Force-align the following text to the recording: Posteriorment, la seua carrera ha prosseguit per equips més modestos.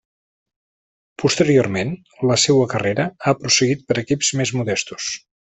Posteriorment, 1.23 1.93
la 2.31 2.39
seua 2.45 2.71
carrera 2.73 3.07
ha 3.31 3.37
prosseguit 3.43 3.87
per 3.93 4.01
equips 4.07 4.33
més 4.41 4.57
modestos. 4.63 5.17